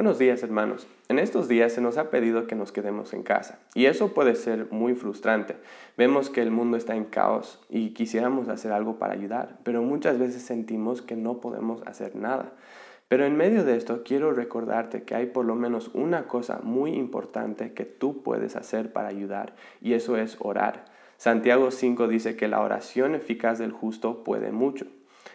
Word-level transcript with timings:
Buenos 0.00 0.18
días 0.18 0.42
hermanos. 0.42 0.86
En 1.10 1.18
estos 1.18 1.46
días 1.46 1.74
se 1.74 1.82
nos 1.82 1.98
ha 1.98 2.08
pedido 2.08 2.46
que 2.46 2.54
nos 2.54 2.72
quedemos 2.72 3.12
en 3.12 3.22
casa 3.22 3.58
y 3.74 3.84
eso 3.84 4.14
puede 4.14 4.34
ser 4.34 4.68
muy 4.70 4.94
frustrante. 4.94 5.56
Vemos 5.98 6.30
que 6.30 6.40
el 6.40 6.50
mundo 6.50 6.78
está 6.78 6.96
en 6.96 7.04
caos 7.04 7.62
y 7.68 7.90
quisiéramos 7.90 8.48
hacer 8.48 8.72
algo 8.72 8.98
para 8.98 9.12
ayudar, 9.12 9.58
pero 9.62 9.82
muchas 9.82 10.18
veces 10.18 10.40
sentimos 10.40 11.02
que 11.02 11.16
no 11.16 11.42
podemos 11.42 11.82
hacer 11.86 12.16
nada. 12.16 12.50
Pero 13.08 13.26
en 13.26 13.36
medio 13.36 13.62
de 13.62 13.76
esto 13.76 14.02
quiero 14.02 14.32
recordarte 14.32 15.02
que 15.02 15.14
hay 15.14 15.26
por 15.26 15.44
lo 15.44 15.54
menos 15.54 15.90
una 15.92 16.26
cosa 16.26 16.60
muy 16.62 16.94
importante 16.94 17.74
que 17.74 17.84
tú 17.84 18.22
puedes 18.22 18.56
hacer 18.56 18.94
para 18.94 19.08
ayudar 19.08 19.54
y 19.82 19.92
eso 19.92 20.16
es 20.16 20.38
orar. 20.40 20.86
Santiago 21.18 21.70
5 21.70 22.08
dice 22.08 22.36
que 22.36 22.48
la 22.48 22.62
oración 22.62 23.14
eficaz 23.14 23.58
del 23.58 23.72
justo 23.72 24.24
puede 24.24 24.50
mucho. 24.50 24.86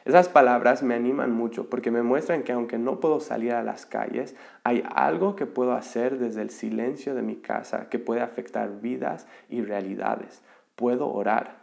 Esas 0.06 0.30
palabras 0.30 0.84
me 0.84 0.94
animan 0.94 1.32
mucho 1.32 1.68
porque 1.68 1.90
me 1.90 2.04
muestran 2.04 2.44
que 2.44 2.52
aunque 2.52 2.78
no 2.78 3.00
puedo 3.00 3.20
salir 3.20 3.54
a 3.54 3.64
las 3.64 3.88
calles, 3.88 4.36
hay 4.64 4.84
algo 4.94 5.36
que 5.36 5.48
puedo 5.48 5.74
hacer 5.74 6.20
desde 6.20 6.44
el 6.44 6.52
silencio 6.52 7.16
de 7.16 7.24
mi 7.24 7.38
casa 7.38 7.90
que 7.90 7.98
puede 7.98 8.22
afectar 8.22 8.82
vidas 8.82 9.28
y 9.50 9.64
realidades. 9.64 10.44
Puedo 10.76 11.12
orar. 11.12 11.58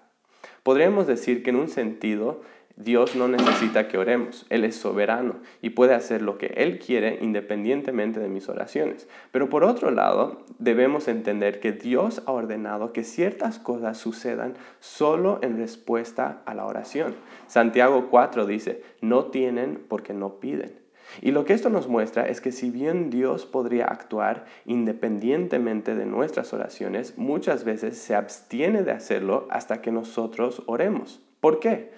Podríamos 0.65 1.07
decir 1.07 1.45
que 1.45 1.51
en 1.51 1.57
un 1.57 1.69
sentido 1.69 2.41
Dios 2.77 3.15
no 3.17 3.29
necesita 3.29 3.87
que 3.89 3.99
oremos, 3.99 4.47
Él 4.49 4.65
es 4.65 4.77
soberano 4.77 5.37
y 5.61 5.71
puede 5.71 5.95
hacer 5.95 6.23
lo 6.23 6.39
que 6.39 6.47
Él 6.57 6.79
quiere 6.79 7.19
independientemente 7.21 8.19
de 8.19 8.29
mis 8.29 8.49
oraciones. 8.49 9.09
Pero 9.31 9.49
por 9.49 9.65
otro 9.65 9.91
lado, 9.91 10.43
debemos 10.59 11.09
entender 11.09 11.61
que 11.61 11.73
Dios 11.73 12.23
ha 12.27 12.33
ordenado 12.33 12.93
que 12.93 13.05
ciertas 13.05 13.59
cosas 13.59 13.99
sucedan 13.99 14.55
solo 14.81 15.39
en 15.43 15.59
respuesta 15.59 16.43
a 16.47 16.55
la 16.55 16.67
oración. 16.67 17.15
Santiago 17.47 18.09
4 18.11 18.47
dice, 18.47 18.83
no 19.01 19.27
tienen 19.27 19.85
porque 19.89 20.15
no 20.15 20.41
piden. 20.41 20.83
Y 21.21 21.33
lo 21.33 21.45
que 21.45 21.53
esto 21.53 21.69
nos 21.69 21.89
muestra 21.89 22.27
es 22.27 22.41
que 22.41 22.53
si 22.53 22.71
bien 22.71 23.11
Dios 23.11 23.45
podría 23.45 23.87
actuar 23.87 24.47
independientemente 24.65 25.95
de 25.95 26.07
nuestras 26.07 26.53
oraciones, 26.55 27.19
muchas 27.19 27.65
veces 27.65 27.99
se 27.99 28.15
abstiene 28.15 28.83
de 28.83 28.93
hacerlo 28.93 29.47
hasta 29.51 29.83
que 29.83 29.93
nosotros 29.93 30.63
oremos. 30.67 31.21
¿Por 31.41 31.61
qué? 31.61 31.91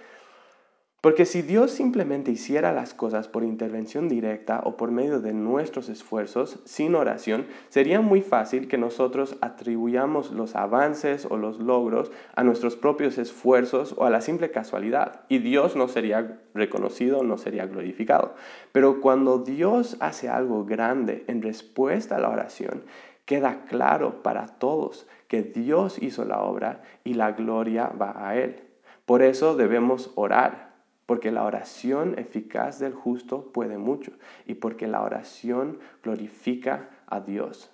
Porque 1.04 1.26
si 1.26 1.42
Dios 1.42 1.70
simplemente 1.70 2.30
hiciera 2.30 2.72
las 2.72 2.94
cosas 2.94 3.28
por 3.28 3.44
intervención 3.44 4.08
directa 4.08 4.62
o 4.64 4.78
por 4.78 4.90
medio 4.90 5.20
de 5.20 5.34
nuestros 5.34 5.90
esfuerzos, 5.90 6.60
sin 6.64 6.94
oración, 6.94 7.44
sería 7.68 8.00
muy 8.00 8.22
fácil 8.22 8.68
que 8.68 8.78
nosotros 8.78 9.36
atribuyamos 9.42 10.30
los 10.30 10.56
avances 10.56 11.26
o 11.28 11.36
los 11.36 11.58
logros 11.58 12.10
a 12.34 12.42
nuestros 12.42 12.76
propios 12.76 13.18
esfuerzos 13.18 13.94
o 13.98 14.06
a 14.06 14.10
la 14.10 14.22
simple 14.22 14.50
casualidad, 14.50 15.26
y 15.28 15.40
Dios 15.40 15.76
no 15.76 15.88
sería 15.88 16.40
reconocido, 16.54 17.22
no 17.22 17.36
sería 17.36 17.66
glorificado. 17.66 18.34
Pero 18.72 19.02
cuando 19.02 19.40
Dios 19.40 19.98
hace 20.00 20.30
algo 20.30 20.64
grande 20.64 21.24
en 21.26 21.42
respuesta 21.42 22.16
a 22.16 22.20
la 22.20 22.30
oración, 22.30 22.82
queda 23.26 23.66
claro 23.66 24.22
para 24.22 24.46
todos 24.46 25.06
que 25.28 25.42
Dios 25.42 26.02
hizo 26.02 26.24
la 26.24 26.40
obra 26.40 26.80
y 27.04 27.12
la 27.12 27.32
gloria 27.32 27.88
va 27.88 28.26
a 28.26 28.36
Él. 28.38 28.62
Por 29.04 29.20
eso 29.20 29.54
debemos 29.54 30.10
orar 30.14 30.72
porque 31.06 31.30
la 31.30 31.44
oración 31.44 32.18
eficaz 32.18 32.78
del 32.78 32.94
justo 32.94 33.52
puede 33.52 33.78
mucho 33.78 34.12
y 34.46 34.54
porque 34.54 34.86
la 34.86 35.02
oración 35.02 35.78
glorifica 36.02 36.90
a 37.06 37.20
Dios. 37.20 37.70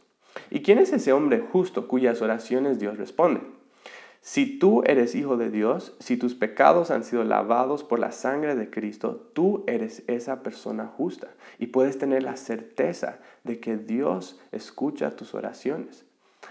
¿Y 0.50 0.62
quién 0.62 0.78
es 0.78 0.92
ese 0.92 1.12
hombre 1.12 1.41
justo 1.41 1.89
cuyas 1.89 2.23
oraciones 2.23 2.78
Dios 2.78 2.98
responde? 2.98 3.41
Si 4.23 4.58
tú 4.58 4.83
eres 4.84 5.14
hijo 5.14 5.39
de 5.39 5.51
Dios, 5.51 5.97
si 5.98 6.19
tus 6.19 6.34
pecados 6.34 6.91
han 6.91 7.05
sido 7.05 7.25
lavados 7.25 7.84
por 7.84 7.98
la 7.98 8.12
sangre 8.12 8.55
de 8.55 8.69
Cristo, 8.69 9.31
tú 9.33 9.64
eres 9.67 10.05
esa 10.08 10.42
persona 10.42 10.86
justa 10.86 11.28
y 11.58 11.69
puedes 11.69 11.97
tener 11.97 12.23
la 12.23 12.36
certeza 12.36 13.19
de 13.45 13.61
que 13.61 13.78
Dios 13.78 14.39
escucha 14.53 15.17
tus 15.17 15.34
oraciones. 15.34 16.05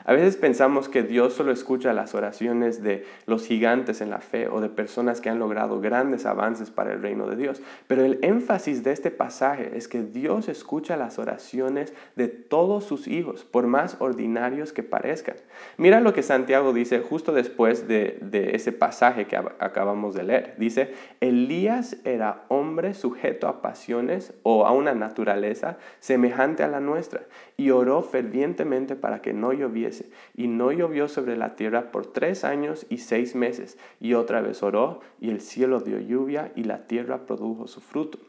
A 0.05 0.14
veces 0.14 0.38
pensamos 0.38 0.88
que 0.88 1.03
Dios 1.03 1.33
solo 1.33 1.52
escucha 1.52 1.93
las 1.93 2.15
oraciones 2.15 2.82
de 2.82 3.05
los 3.26 3.45
gigantes 3.45 3.99
en 3.99 4.10
la 4.10 4.21
fe 4.21 4.48
o 4.48 4.61
de 4.61 4.70
personas 4.70 5.20
que 5.20 5.30
han 5.30 5.39
logrado 5.39 5.82
grandes 5.82 6.26
avances 6.26 6.71
para 6.71 6.93
el 6.93 7.02
reino 7.02 7.27
de 7.27 7.36
Dios, 7.36 7.61
pero 7.87 8.05
el 8.05 8.20
énfasis 8.21 8.83
de 8.83 8.92
este 8.92 9.11
pasaje 9.11 9.71
es 9.76 9.88
que 9.88 10.02
Dios 10.02 10.48
escucha 10.48 10.95
las 10.95 11.20
oraciones 11.20 11.93
de 12.15 12.30
todos 12.30 12.86
sus 12.86 13.08
hijos, 13.08 13.43
por 13.43 13.67
más 13.67 13.98
ordinarios 13.99 14.71
que 14.71 14.83
parezcan. 14.83 15.36
Mira 15.77 15.99
lo 15.99 16.14
que 16.14 16.23
Santiago 16.23 16.71
dice 16.71 16.99
justo 17.02 17.33
después 17.33 17.88
de, 17.88 18.20
ese 18.54 18.71
pasaje 18.71 19.26
que 19.26 19.36
acabamos 19.36 20.15
de 20.15 20.23
leer. 20.23 20.55
Dice, 20.58 20.93
Elías 21.20 21.98
era 22.05 22.45
hombre 22.48 22.93
sujeto 22.93 23.48
a 23.48 23.61
pasiones 23.61 24.33
o 24.43 24.65
a 24.65 24.71
una 24.71 24.93
naturaleza 24.93 25.77
semejante 25.99 26.64
a 26.64 26.67
la 26.67 26.80
nuestra 26.80 27.21
y 27.58 27.71
oró 27.71 28.02
fervientemente 28.02 28.95
para 28.95 29.21
que 29.21 29.33
no 29.33 29.52
lloviese 29.52 29.89
y 30.36 30.48
no 30.48 30.72
llovió 30.72 31.08
sobre 31.08 31.38
la 31.38 31.55
tierra 31.55 31.92
por 31.92 32.08
tres 32.08 32.44
años 32.44 32.86
y 32.89 32.98
seis 32.98 33.36
meses. 33.36 33.77
Y 34.00 34.14
otra 34.14 34.42
vez 34.42 34.64
oró, 34.64 35.02
y 35.20 35.30
el 35.30 35.42
cielo 35.42 35.80
dio 35.80 36.00
lluvia, 36.00 36.52
y 36.55 36.64
la 36.64 36.88
tierra 36.88 37.26
produjo 37.26 37.67
su 37.67 37.82
fruto. 37.82 38.20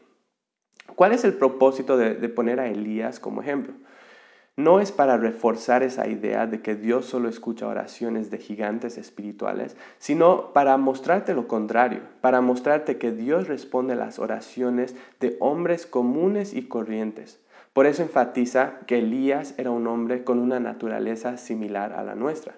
¿Cuál 0.95 1.13
es 1.13 1.23
el 1.23 1.33
propósito 1.33 1.97
de, 1.97 2.15
de 2.15 2.29
poner 2.29 2.59
a 2.59 2.67
Elías 2.67 3.19
como 3.19 3.41
ejemplo? 3.41 3.73
No 4.57 4.81
es 4.81 4.91
para 4.91 5.17
reforzar 5.17 5.81
esa 5.81 6.07
idea 6.07 6.45
de 6.45 6.61
que 6.61 6.75
Dios 6.75 7.05
solo 7.05 7.29
escucha 7.29 7.67
oraciones 7.67 8.29
de 8.29 8.37
gigantes 8.37 8.97
espirituales, 8.97 9.77
sino 9.97 10.51
para 10.51 10.75
mostrarte 10.75 11.33
lo 11.33 11.47
contrario, 11.47 12.01
para 12.19 12.41
mostrarte 12.41 12.97
que 12.97 13.11
Dios 13.11 13.47
responde 13.47 13.93
a 13.93 13.95
las 13.95 14.19
oraciones 14.19 14.95
de 15.21 15.37
hombres 15.39 15.85
comunes 15.85 16.53
y 16.53 16.67
corrientes. 16.67 17.39
Por 17.73 17.85
eso 17.85 18.03
enfatiza 18.03 18.79
que 18.85 18.99
Elías 18.99 19.55
era 19.57 19.71
un 19.71 19.87
hombre 19.87 20.23
con 20.23 20.39
una 20.39 20.59
naturaleza 20.59 21.37
similar 21.37 21.93
a 21.93 22.03
la 22.03 22.15
nuestra. 22.15 22.55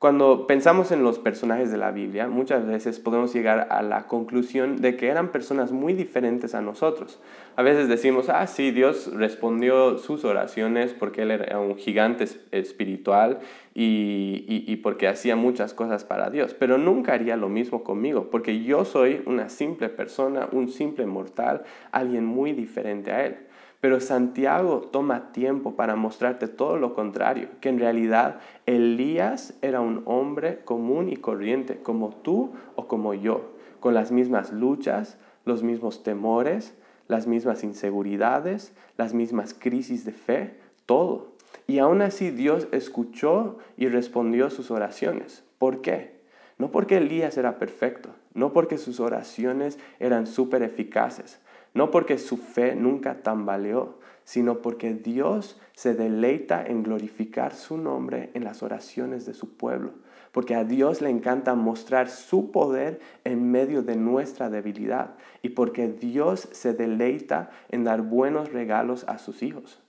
Cuando 0.00 0.46
pensamos 0.46 0.92
en 0.92 1.02
los 1.02 1.18
personajes 1.18 1.70
de 1.70 1.76
la 1.76 1.90
Biblia, 1.90 2.26
muchas 2.26 2.66
veces 2.66 2.98
podemos 2.98 3.34
llegar 3.34 3.68
a 3.70 3.82
la 3.82 4.06
conclusión 4.06 4.78
de 4.78 4.96
que 4.96 5.08
eran 5.08 5.30
personas 5.30 5.72
muy 5.72 5.92
diferentes 5.92 6.54
a 6.54 6.62
nosotros. 6.62 7.20
A 7.54 7.62
veces 7.62 7.86
decimos, 7.86 8.30
ah, 8.30 8.46
sí, 8.46 8.70
Dios 8.70 9.14
respondió 9.14 9.98
sus 9.98 10.24
oraciones 10.24 10.94
porque 10.94 11.20
Él 11.20 11.32
era 11.32 11.60
un 11.60 11.76
gigante 11.76 12.24
espiritual 12.50 13.40
y, 13.74 14.64
y, 14.66 14.76
porque 14.76 15.06
hacía 15.06 15.36
muchas 15.36 15.74
cosas 15.74 16.02
para 16.04 16.30
Dios, 16.30 16.54
pero 16.58 16.78
nunca 16.78 17.12
haría 17.12 17.36
lo 17.36 17.50
mismo 17.50 17.84
conmigo, 17.84 18.30
porque 18.30 18.62
yo 18.62 18.86
soy 18.86 19.22
una 19.26 19.50
simple 19.50 19.90
persona, 19.90 20.48
un 20.50 20.70
simple 20.70 21.04
mortal, 21.04 21.64
alguien 21.92 22.24
muy 22.24 22.54
diferente 22.54 23.12
a 23.12 23.26
Él. 23.26 23.36
Pero 23.80 24.00
Santiago 24.00 24.88
toma 24.92 25.32
tiempo 25.32 25.74
para 25.74 25.96
mostrarte 25.96 26.48
todo 26.48 26.76
lo 26.76 26.94
contrario, 26.94 27.48
que 27.60 27.70
en 27.70 27.78
realidad 27.78 28.40
Elías 28.66 29.54
era 29.62 29.80
un 29.80 30.02
hombre 30.04 30.60
común 30.64 31.08
y 31.08 31.16
corriente, 31.16 31.78
como 31.82 32.10
tú 32.10 32.50
o 32.76 32.86
como 32.88 33.14
yo, 33.14 33.52
con 33.80 33.94
las 33.94 34.12
mismas 34.12 34.52
luchas, 34.52 35.16
los 35.46 35.62
mismos 35.62 36.02
temores, 36.02 36.74
las 37.08 37.26
mismas 37.26 37.64
inseguridades, 37.64 38.72
las 38.98 39.14
mismas 39.14 39.54
crisis 39.54 40.04
de 40.04 40.12
fe, 40.12 40.54
todo. 40.84 41.28
Y 41.66 41.78
aún 41.78 42.02
así 42.02 42.30
Dios 42.30 42.68
escuchó 42.72 43.58
y 43.78 43.88
respondió 43.88 44.50
sus 44.50 44.70
oraciones. 44.70 45.42
¿Por 45.58 45.80
qué? 45.80 46.20
No 46.58 46.70
porque 46.70 46.98
Elías 46.98 47.38
era 47.38 47.58
perfecto, 47.58 48.10
no 48.34 48.52
porque 48.52 48.76
sus 48.76 49.00
oraciones 49.00 49.78
eran 49.98 50.26
súper 50.26 50.62
eficaces, 50.62 51.40
no 51.74 51.90
porque 51.90 52.18
su 52.18 52.36
fe 52.36 52.74
nunca 52.74 53.22
tambaleó, 53.22 53.98
sino 54.24 54.62
porque 54.62 54.94
Dios 54.94 55.58
se 55.74 55.94
deleita 55.94 56.64
en 56.64 56.82
glorificar 56.82 57.54
su 57.54 57.76
nombre 57.76 58.30
en 58.34 58.44
las 58.44 58.62
oraciones 58.62 59.26
de 59.26 59.34
su 59.34 59.56
pueblo, 59.56 59.92
porque 60.32 60.54
a 60.54 60.64
Dios 60.64 61.00
le 61.00 61.10
encanta 61.10 61.54
mostrar 61.54 62.08
su 62.08 62.50
poder 62.52 63.00
en 63.24 63.50
medio 63.50 63.82
de 63.82 63.96
nuestra 63.96 64.50
debilidad 64.50 65.14
y 65.42 65.50
porque 65.50 65.88
Dios 65.88 66.48
se 66.52 66.74
deleita 66.74 67.50
en 67.70 67.84
dar 67.84 68.02
buenos 68.02 68.52
regalos 68.52 69.04
a 69.08 69.18
sus 69.18 69.42
hijos. 69.42 69.80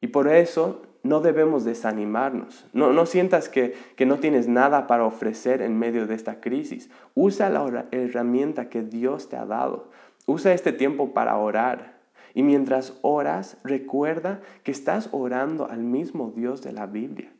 Y 0.00 0.08
por 0.08 0.28
eso 0.28 0.82
no 1.02 1.20
debemos 1.20 1.64
desanimarnos. 1.64 2.66
No, 2.72 2.92
no 2.92 3.06
sientas 3.06 3.48
que, 3.48 3.74
que, 3.96 4.04
no 4.04 4.18
tienes 4.18 4.48
nada 4.48 4.86
para 4.86 5.04
ofrecer 5.04 5.62
en 5.62 5.78
medio 5.78 6.06
de 6.06 6.14
esta 6.14 6.40
crisis. 6.40 6.90
Usa 7.14 7.48
la 7.48 7.86
herramienta 7.90 8.68
que 8.68 8.82
Dios 8.82 9.28
te 9.28 9.36
ha 9.36 9.46
dado. 9.46 9.88
Usa 10.26 10.52
este 10.52 10.72
tiempo 10.72 11.12
para 11.12 11.36
orar. 11.36 11.94
Y 12.34 12.42
mientras 12.42 12.98
oras, 13.02 13.58
recuerda 13.62 14.40
que 14.62 14.72
estás 14.72 15.08
orando 15.12 15.68
al 15.68 15.80
mismo 15.80 16.32
Dios 16.34 16.62
de 16.62 16.72
la 16.72 16.86
Biblia, 16.86 17.32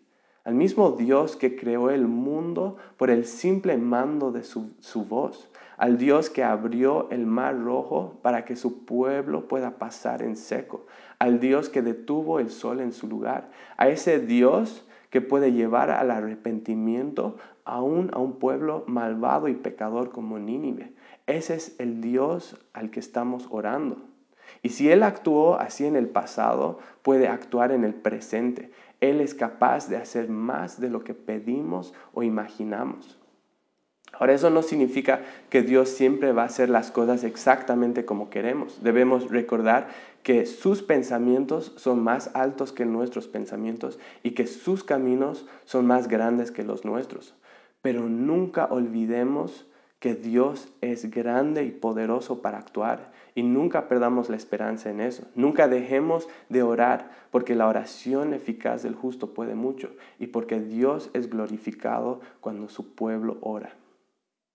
al 0.44 0.54
mismo 0.54 0.92
Dios 0.92 1.34
que 1.34 1.56
creó 1.56 1.90
el 1.90 2.06
mundo 2.06 2.76
por 2.96 3.10
el 3.10 3.24
simple 3.24 3.76
mando 3.76 4.30
de 4.30 4.44
su, 4.44 4.70
su 4.78 5.04
voz, 5.04 5.50
al 5.76 5.98
Dios 5.98 6.30
que 6.30 6.44
abrió 6.44 7.10
el 7.10 7.26
mar 7.26 7.58
rojo 7.60 8.18
para 8.22 8.44
que 8.44 8.54
su 8.54 8.84
pueblo 8.84 9.48
pueda 9.48 9.78
pasar 9.78 10.22
en 10.22 10.36
seco, 10.36 10.86
al 11.18 11.40
Dios 11.40 11.68
que 11.68 11.82
detuvo 11.82 12.38
el 12.38 12.50
sol 12.50 12.80
en 12.80 12.92
su 12.92 13.08
lugar, 13.08 13.50
a 13.76 13.88
ese 13.88 14.20
Dios 14.20 14.86
que 15.10 15.20
puede 15.20 15.52
llevar 15.52 15.90
al 15.90 16.10
arrepentimiento 16.10 17.36
aún 17.64 18.10
a 18.12 18.18
un 18.18 18.38
pueblo 18.38 18.84
malvado 18.86 19.48
y 19.48 19.54
pecador 19.54 20.10
como 20.10 20.38
Nínive. 20.38 20.92
Ese 21.26 21.54
es 21.54 21.76
el 21.78 22.00
Dios 22.00 22.56
al 22.72 22.90
que 22.90 23.00
estamos 23.00 23.48
orando. 23.50 23.98
Y 24.62 24.70
si 24.70 24.90
Él 24.90 25.02
actuó 25.02 25.56
así 25.56 25.86
en 25.86 25.96
el 25.96 26.08
pasado, 26.08 26.78
puede 27.02 27.28
actuar 27.28 27.72
en 27.72 27.84
el 27.84 27.94
presente. 27.94 28.70
Él 29.00 29.20
es 29.20 29.34
capaz 29.34 29.88
de 29.88 29.96
hacer 29.96 30.28
más 30.28 30.80
de 30.80 30.90
lo 30.90 31.02
que 31.02 31.14
pedimos 31.14 31.94
o 32.12 32.22
imaginamos. 32.22 33.18
Ahora, 34.18 34.34
eso 34.34 34.48
no 34.48 34.62
significa 34.62 35.22
que 35.50 35.62
Dios 35.62 35.88
siempre 35.88 36.32
va 36.32 36.42
a 36.42 36.46
hacer 36.46 36.70
las 36.70 36.90
cosas 36.90 37.24
exactamente 37.24 38.04
como 38.04 38.30
queremos. 38.30 38.82
Debemos 38.82 39.30
recordar 39.30 39.88
que 40.22 40.46
sus 40.46 40.82
pensamientos 40.82 41.72
son 41.76 42.02
más 42.02 42.30
altos 42.34 42.72
que 42.72 42.84
nuestros 42.84 43.26
pensamientos 43.26 43.98
y 44.22 44.30
que 44.32 44.46
sus 44.46 44.84
caminos 44.84 45.46
son 45.64 45.86
más 45.86 46.06
grandes 46.06 46.52
que 46.52 46.62
los 46.62 46.84
nuestros. 46.84 47.34
Pero 47.82 48.08
nunca 48.08 48.66
olvidemos 48.66 49.66
que 50.04 50.14
Dios 50.14 50.68
es 50.82 51.10
grande 51.10 51.64
y 51.64 51.70
poderoso 51.70 52.42
para 52.42 52.58
actuar 52.58 53.10
y 53.34 53.42
nunca 53.42 53.88
perdamos 53.88 54.28
la 54.28 54.36
esperanza 54.36 54.90
en 54.90 55.00
eso. 55.00 55.24
Nunca 55.34 55.66
dejemos 55.66 56.28
de 56.50 56.62
orar 56.62 57.10
porque 57.30 57.54
la 57.54 57.66
oración 57.66 58.34
eficaz 58.34 58.82
del 58.82 58.96
justo 58.96 59.32
puede 59.32 59.54
mucho 59.54 59.88
y 60.18 60.26
porque 60.26 60.60
Dios 60.60 61.08
es 61.14 61.30
glorificado 61.30 62.20
cuando 62.42 62.68
su 62.68 62.94
pueblo 62.94 63.38
ora. 63.40 63.72